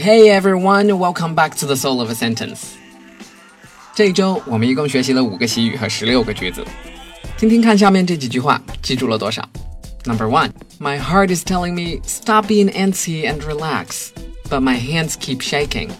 [0.00, 2.74] Hey everyone, welcome back to the Soul of a Sentence.
[3.94, 6.64] 这一周我们一共学习了五个习语和十六个句子，
[7.38, 9.48] 听听看下面这几句话记住了多少？
[10.04, 14.10] Number one, my heart is telling me stop being antsy and relax,
[14.48, 15.90] but my hands keep shaking.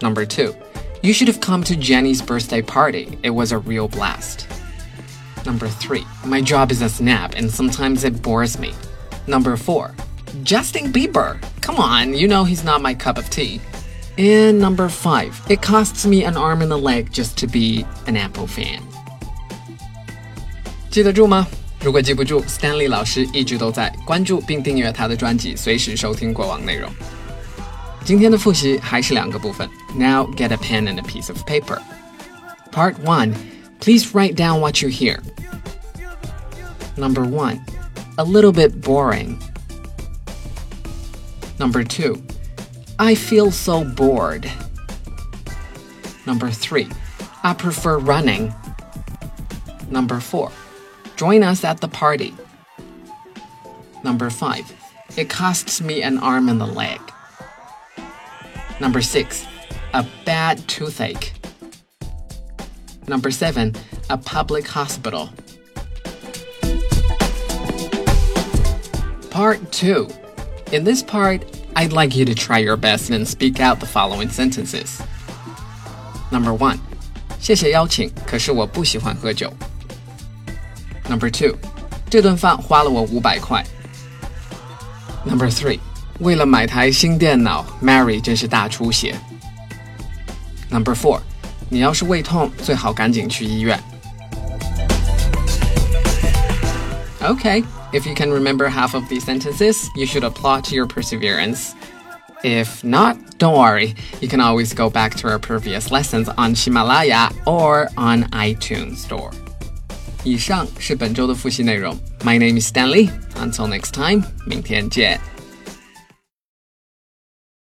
[0.00, 0.54] Number two,
[1.02, 3.18] you should have come to Jenny's birthday party.
[3.22, 4.46] It was a real blast.
[5.46, 8.72] Number three, my job is a snap and sometimes it bores me.
[9.26, 9.94] Number four,
[10.42, 11.38] Justin Bieber.
[11.60, 13.60] Come on, you know he's not my cup of tea.
[14.16, 18.16] And number five, it costs me an arm and a leg just to be an
[18.16, 18.80] Apple fan.
[20.90, 21.46] 记得住吗？
[21.82, 26.90] 如果记不住，Stanley 老师一直都在关注并订阅他的专辑，随时收听过往内容。
[28.04, 29.68] 今天的复习还是两个部分。
[29.94, 31.78] Now get a pen and a piece of paper.
[32.72, 33.34] Part one,
[33.80, 35.20] please write down what you hear.
[36.96, 37.60] Number one,
[38.16, 39.38] a little bit boring.
[41.59, 42.21] Number two,
[42.99, 44.51] I feel so bored.
[46.25, 46.87] Number three,
[47.43, 48.53] I prefer running.
[49.89, 50.51] Number four,
[51.15, 52.33] join us at the party.
[54.03, 54.71] Number five,
[55.15, 56.99] it costs me an arm and a leg.
[58.79, 59.45] Number six,
[59.93, 61.33] a bad toothache.
[63.07, 63.75] Number seven,
[64.09, 65.29] a public hospital.
[69.29, 70.09] Part two.
[70.74, 71.40] In this part,
[71.74, 75.00] I'd like you to try your best and speak out the following sentences.
[76.30, 76.78] Number one,
[77.40, 79.52] 谢谢邀请，可是我不喜欢喝酒。
[81.08, 81.56] Number two,
[82.08, 83.64] 这顿饭花了我五百块。
[85.24, 85.80] Number three,
[86.20, 89.16] 为了买台新电脑，Mary 真是大出血。
[90.70, 91.20] Number four，
[91.68, 93.78] 你要是胃痛，最好赶紧去医院。
[97.20, 101.74] Okay, if you can remember half of these sentences, you should applaud to your perseverance.
[102.42, 103.94] If not, don't worry.
[104.20, 109.32] You can always go back to our previous lessons on Himalaya or on iTunes Store.
[110.22, 111.98] 以上是本周的复习内容。
[112.22, 113.10] My name is Stanley.
[113.36, 115.18] Until next time, 明天见。